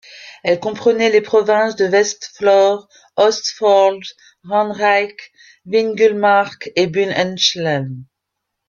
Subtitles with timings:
[0.43, 2.87] Elle comprenait les provinces de Vestfold,
[3.19, 4.01] Østfold,
[4.43, 5.31] Ranrike,
[5.67, 8.05] Vingulmark et Båhuslen.